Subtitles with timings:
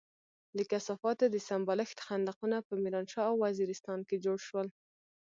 [0.57, 4.67] د کثافاتو د سمبالښت خندقونه په ميرانشاه او وزيرستان کې جوړ شول.